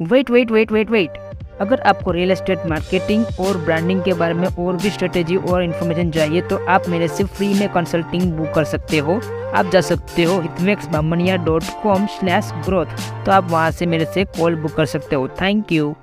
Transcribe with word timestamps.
wait 0.00 0.30
wait 0.30 0.50
wait 0.50 0.72
wait 0.72 0.90
wait 0.90 1.10
अगर 1.60 1.80
आपको 1.80 2.10
real 2.10 2.30
estate 2.30 2.66
marketing 2.66 3.24
और 3.40 3.56
ब्रांडिंग 3.56 4.02
के 4.02 4.12
बारे 4.12 4.34
में 4.34 4.46
और 4.46 4.76
भी 4.76 4.90
स्ट्रेटेजी 4.90 5.36
और 5.36 5.62
इन्फॉर्मेशन 5.62 6.10
चाहिए 6.10 6.42
तो 6.42 6.56
आप 6.66 6.88
मेरे 6.88 7.08
से 7.08 7.24
फ्री 7.24 7.48
में 7.54 7.68
कंसल्टिंग 7.68 8.32
बुक 8.32 8.52
कर 8.54 8.64
सकते 8.64 8.98
हो। 8.98 9.20
आप 9.54 9.70
जा 9.72 9.80
सकते 9.80 10.24
हो 10.24 10.40
Hitmax 10.40 10.88
dot 11.44 11.64
com 11.82 12.06
slash 12.06 12.52
growth 12.64 12.86
तो 13.26 13.32
आप 13.32 13.50
वहाँ 13.50 13.70
से 13.70 13.86
मेरे 13.86 14.04
से 14.04 14.24
कॉल 14.38 14.56
बुक 14.56 14.72
कर 14.72 14.86
सकते 14.86 15.16
हो। 15.16 15.28
थैंक 15.40 15.72
यू 15.72 15.94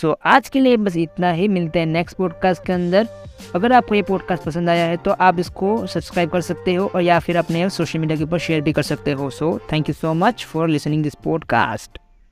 सो 0.00 0.08
so, 0.10 0.16
आज 0.24 0.48
के 0.48 0.60
लिए 0.60 0.76
बस 0.76 0.96
इतना 0.96 1.30
ही। 1.30 1.46
मिलते 1.48 1.78
हैं 1.78 1.86
नेक्स्ट 1.86 2.16
पॉडकास्ट 2.16 2.64
के 2.66 2.72
अंदर। 2.72 3.08
अगर 3.54 3.72
आपको 3.72 3.94
ये 3.94 4.02
पॉडकास्ट 4.02 4.42
पसंद 4.44 4.68
आया 4.68 4.86
है 4.86 4.96
तो 4.96 5.10
आप 5.10 5.38
इसको 5.38 5.86
सब्सक्राइब 5.86 6.30
कर 6.30 6.40
सकते 6.40 6.74
हो 6.74 6.90
और 6.94 7.02
या 7.02 7.18
फिर 7.18 7.36
अपने 7.36 7.68
सोशल 7.70 7.98
मीडिया 7.98 8.18
के 8.18 8.24
ऊपर 8.24 8.38
शेयर 8.38 8.60
भी 8.60 8.72
कर 8.72 8.82
सकते 8.82 9.12
हो। 9.12 9.30
So 9.30 9.58
thank 9.72 9.88
you 9.88 9.94
so 9.94 10.14
much 10.14 10.44
for 10.44 10.68
listening 10.68 11.02
this 11.02 11.14
podcast 11.24 11.98